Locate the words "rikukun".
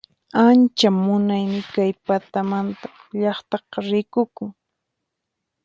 3.89-4.49